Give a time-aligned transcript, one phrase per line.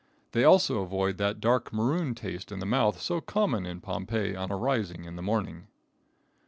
[0.31, 4.51] They also avoid that dark maroon taste in the mouth so common in Pompeii on
[4.51, 5.67] arising in the morning.